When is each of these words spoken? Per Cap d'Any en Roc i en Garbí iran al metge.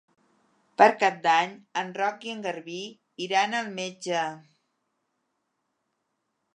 Per 0.81 0.87
Cap 1.03 1.19
d'Any 1.25 1.53
en 1.83 1.91
Roc 2.01 2.27
i 2.29 2.33
en 2.37 2.41
Garbí 2.47 2.79
iran 3.27 3.57
al 3.61 3.73
metge. 3.79 4.27